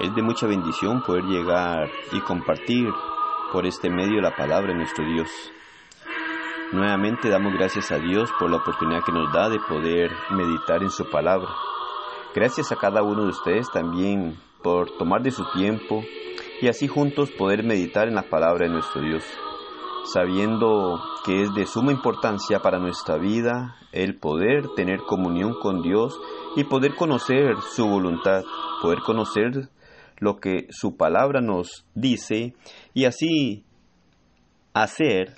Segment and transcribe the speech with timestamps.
[0.00, 2.88] Es de mucha bendición poder llegar y compartir
[3.52, 5.28] por este medio la palabra de nuestro Dios.
[6.70, 10.90] Nuevamente damos gracias a Dios por la oportunidad que nos da de poder meditar en
[10.90, 11.48] su palabra.
[12.32, 16.04] Gracias a cada uno de ustedes también por tomar de su tiempo
[16.60, 19.24] y así juntos poder meditar en la palabra de nuestro Dios,
[20.04, 26.20] sabiendo que es de suma importancia para nuestra vida el poder tener comunión con Dios
[26.54, 28.44] y poder conocer su voluntad,
[28.80, 29.70] poder conocer
[30.20, 32.54] lo que su palabra nos dice
[32.94, 33.64] y así
[34.74, 35.34] hacer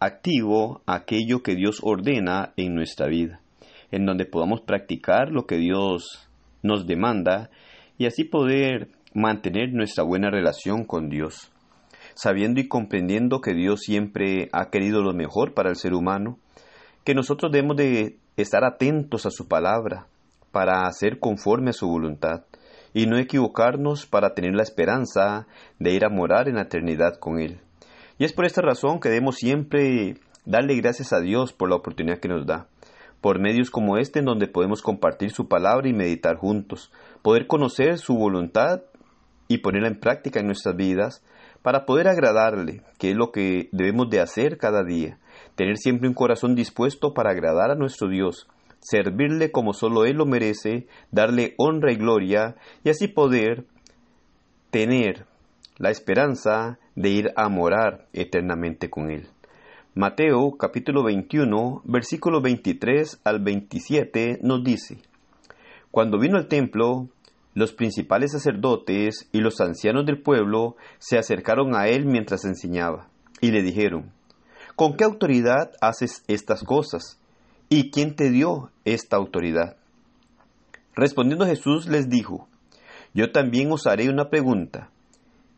[0.00, 3.40] activo aquello que Dios ordena en nuestra vida,
[3.90, 6.28] en donde podamos practicar lo que Dios
[6.62, 7.50] nos demanda
[7.98, 11.50] y así poder mantener nuestra buena relación con Dios,
[12.14, 16.38] sabiendo y comprendiendo que Dios siempre ha querido lo mejor para el ser humano,
[17.04, 20.06] que nosotros debemos de estar atentos a su palabra
[20.52, 22.44] para hacer conforme a su voluntad,
[22.94, 25.46] y no equivocarnos para tener la esperanza
[25.78, 27.60] de ir a morar en la eternidad con Él.
[28.18, 32.18] Y es por esta razón que debemos siempre darle gracias a Dios por la oportunidad
[32.18, 32.66] que nos da,
[33.20, 36.90] por medios como este en donde podemos compartir su palabra y meditar juntos,
[37.22, 38.82] poder conocer su voluntad
[39.46, 41.22] y ponerla en práctica en nuestras vidas
[41.62, 45.18] para poder agradarle, que es lo que debemos de hacer cada día,
[45.54, 48.48] tener siempre un corazón dispuesto para agradar a nuestro Dios,
[48.80, 53.64] servirle como solo Él lo merece, darle honra y gloria, y así poder
[54.70, 55.26] tener
[55.78, 59.28] la esperanza de ir a morar eternamente con Él.
[59.94, 64.98] Mateo capítulo 21, versículo 23 al 27 nos dice,
[65.90, 67.08] Cuando vino al templo,
[67.54, 73.08] los principales sacerdotes y los ancianos del pueblo se acercaron a él mientras enseñaba,
[73.40, 74.12] y le dijeron,
[74.76, 77.17] ¿Con qué autoridad haces estas cosas?
[77.70, 79.76] ¿Y quién te dio esta autoridad?
[80.94, 82.48] Respondiendo Jesús les dijo,
[83.12, 84.90] Yo también os haré una pregunta,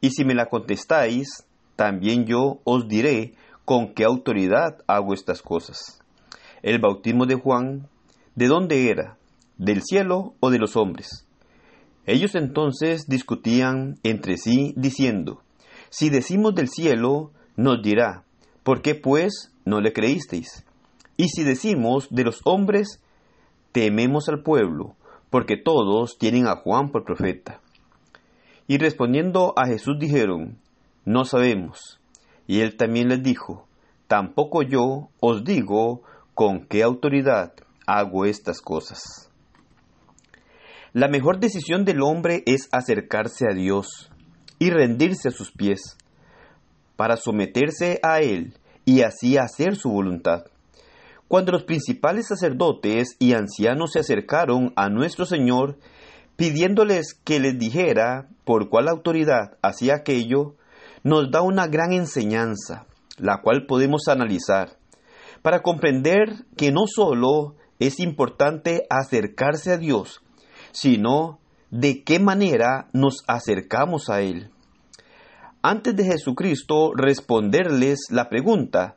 [0.00, 1.44] y si me la contestáis,
[1.74, 3.34] también yo os diré
[3.64, 6.00] con qué autoridad hago estas cosas.
[6.62, 7.88] El bautismo de Juan,
[8.36, 9.16] ¿de dónde era?
[9.58, 11.26] ¿Del cielo o de los hombres?
[12.06, 15.42] Ellos entonces discutían entre sí, diciendo,
[15.90, 18.22] Si decimos del cielo, nos dirá,
[18.62, 20.65] ¿por qué pues no le creísteis?
[21.16, 23.02] Y si decimos de los hombres,
[23.72, 24.96] tememos al pueblo,
[25.30, 27.60] porque todos tienen a Juan por profeta.
[28.66, 30.58] Y respondiendo a Jesús dijeron,
[31.04, 32.00] No sabemos.
[32.46, 33.66] Y él también les dijo,
[34.08, 36.02] Tampoco yo os digo
[36.34, 37.52] con qué autoridad
[37.86, 39.30] hago estas cosas.
[40.92, 44.10] La mejor decisión del hombre es acercarse a Dios
[44.58, 45.96] y rendirse a sus pies,
[46.96, 48.54] para someterse a Él
[48.84, 50.44] y así hacer su voluntad.
[51.28, 55.78] Cuando los principales sacerdotes y ancianos se acercaron a nuestro Señor,
[56.36, 60.54] pidiéndoles que les dijera por cuál autoridad hacía aquello,
[61.02, 62.86] nos da una gran enseñanza,
[63.18, 64.76] la cual podemos analizar,
[65.42, 70.20] para comprender que no solo es importante acercarse a Dios,
[70.72, 74.50] sino de qué manera nos acercamos a Él.
[75.62, 78.96] Antes de Jesucristo responderles la pregunta,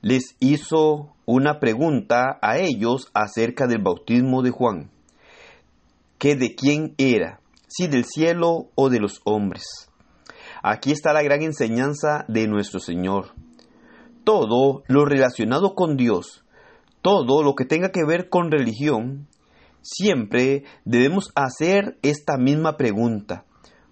[0.00, 4.90] les hizo una pregunta a ellos acerca del bautismo de Juan,
[6.18, 9.64] que de quién era, si del cielo o de los hombres.
[10.62, 13.32] Aquí está la gran enseñanza de nuestro Señor.
[14.24, 16.44] Todo lo relacionado con Dios,
[17.02, 19.26] todo lo que tenga que ver con religión,
[19.82, 23.44] siempre debemos hacer esta misma pregunta,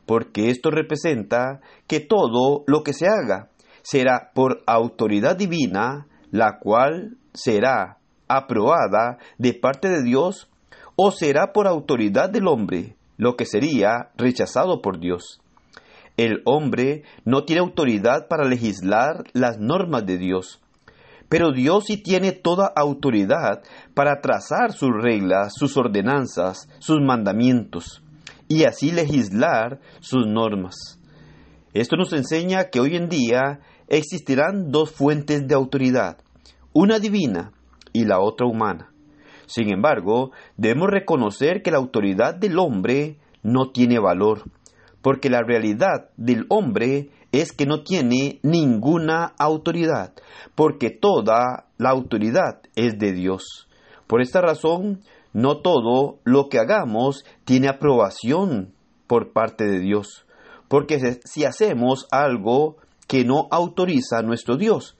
[0.04, 3.50] porque esto representa que todo lo que se haga
[3.88, 10.48] será por autoridad divina, la cual será aprobada de parte de Dios,
[10.96, 15.40] o será por autoridad del hombre, lo que sería rechazado por Dios.
[16.16, 20.60] El hombre no tiene autoridad para legislar las normas de Dios,
[21.28, 23.62] pero Dios sí tiene toda autoridad
[23.94, 28.02] para trazar sus reglas, sus ordenanzas, sus mandamientos,
[28.48, 30.98] y así legislar sus normas.
[31.72, 36.18] Esto nos enseña que hoy en día existirán dos fuentes de autoridad,
[36.72, 37.52] una divina
[37.92, 38.92] y la otra humana.
[39.46, 44.42] Sin embargo, debemos reconocer que la autoridad del hombre no tiene valor,
[45.02, 50.14] porque la realidad del hombre es que no tiene ninguna autoridad,
[50.54, 53.68] porque toda la autoridad es de Dios.
[54.06, 55.00] Por esta razón,
[55.32, 58.72] no todo lo que hagamos tiene aprobación
[59.06, 60.26] por parte de Dios,
[60.68, 64.96] porque si hacemos algo que no autoriza a nuestro Dios,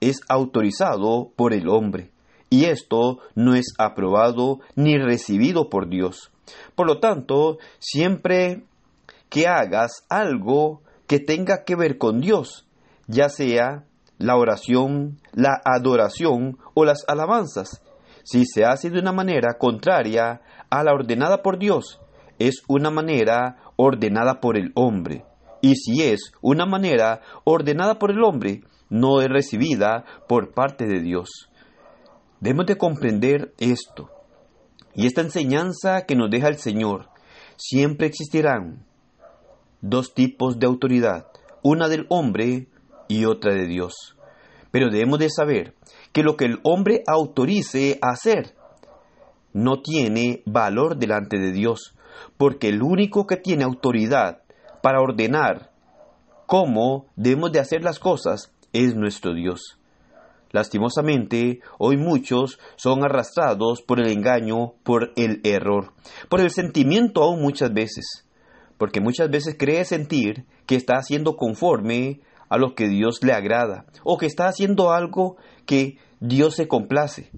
[0.00, 2.10] es autorizado por el hombre,
[2.50, 6.30] y esto no es aprobado ni recibido por Dios.
[6.74, 8.64] Por lo tanto, siempre
[9.28, 12.66] que hagas algo que tenga que ver con Dios,
[13.06, 13.84] ya sea
[14.18, 17.82] la oración, la adoración o las alabanzas.
[18.22, 20.40] Si se hace de una manera contraria
[20.70, 22.00] a la ordenada por Dios,
[22.38, 25.24] es una manera ordenada por el hombre.
[25.64, 31.00] Y si es una manera ordenada por el hombre, no es recibida por parte de
[31.00, 31.48] Dios.
[32.38, 34.10] Debemos de comprender esto.
[34.94, 37.08] Y esta enseñanza que nos deja el Señor,
[37.56, 38.84] siempre existirán
[39.80, 41.28] dos tipos de autoridad,
[41.62, 42.68] una del hombre
[43.08, 44.18] y otra de Dios.
[44.70, 45.74] Pero debemos de saber
[46.12, 48.54] que lo que el hombre autorice a hacer
[49.54, 51.96] no tiene valor delante de Dios,
[52.36, 54.43] porque el único que tiene autoridad
[54.84, 55.70] para ordenar
[56.44, 59.78] cómo debemos de hacer las cosas es nuestro Dios.
[60.50, 65.94] Lastimosamente, hoy muchos son arrastrados por el engaño, por el error,
[66.28, 68.26] por el sentimiento aún muchas veces,
[68.76, 72.20] porque muchas veces cree sentir que está haciendo conforme
[72.50, 77.30] a lo que Dios le agrada, o que está haciendo algo que Dios se complace.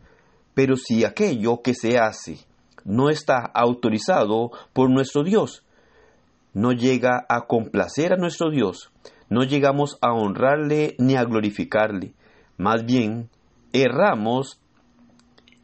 [0.54, 2.40] Pero si aquello que se hace
[2.84, 5.62] no está autorizado por nuestro Dios,
[6.56, 8.90] no llega a complacer a nuestro Dios,
[9.28, 12.14] no llegamos a honrarle ni a glorificarle.
[12.56, 13.28] Más bien,
[13.74, 14.58] erramos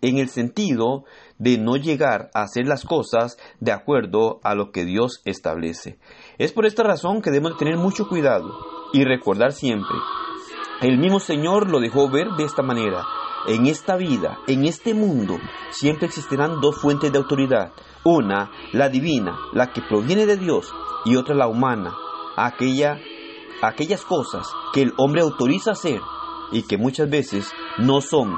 [0.03, 1.05] en el sentido
[1.39, 5.99] de no llegar a hacer las cosas de acuerdo a lo que Dios establece.
[6.37, 8.53] Es por esta razón que debemos tener mucho cuidado
[8.93, 9.97] y recordar siempre.
[10.83, 13.07] El mismo Señor lo dejó ver de esta manera.
[13.47, 15.39] En esta vida, en este mundo,
[15.71, 17.73] siempre existirán dos fuentes de autoridad.
[18.05, 20.73] Una, la divina, la que proviene de Dios,
[21.05, 21.95] y otra, la humana,
[22.37, 22.99] aquella,
[23.63, 26.01] aquellas cosas que el hombre autoriza hacer
[26.51, 28.37] y que muchas veces no son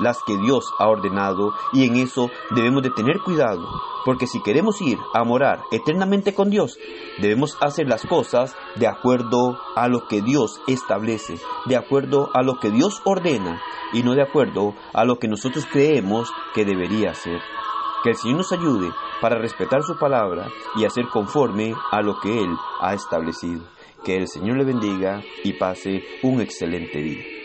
[0.00, 3.64] las que Dios ha ordenado y en eso debemos de tener cuidado,
[4.04, 6.78] porque si queremos ir a morar eternamente con Dios,
[7.18, 12.58] debemos hacer las cosas de acuerdo a lo que Dios establece, de acuerdo a lo
[12.58, 13.60] que Dios ordena
[13.92, 17.40] y no de acuerdo a lo que nosotros creemos que debería ser.
[18.02, 18.90] Que el Señor nos ayude
[19.20, 22.50] para respetar su palabra y hacer conforme a lo que Él
[22.80, 23.62] ha establecido.
[24.04, 27.43] Que el Señor le bendiga y pase un excelente día.